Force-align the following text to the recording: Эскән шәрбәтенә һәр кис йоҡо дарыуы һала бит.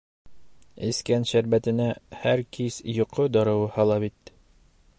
Эскән 0.87 1.27
шәрбәтенә 1.31 1.87
һәр 2.23 2.43
кис 2.57 2.79
йоҡо 2.95 3.27
дарыуы 3.37 3.69
һала 3.77 3.99
бит. 4.05 4.35